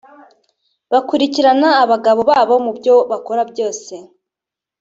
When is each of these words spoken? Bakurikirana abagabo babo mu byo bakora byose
Bakurikirana 0.91 1.69
abagabo 1.83 2.21
babo 2.29 2.55
mu 2.65 2.71
byo 2.77 2.95
bakora 3.11 3.41
byose 3.51 3.93